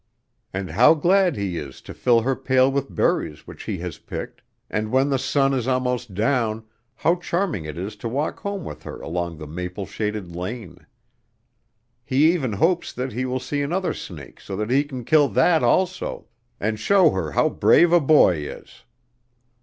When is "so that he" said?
14.41-14.85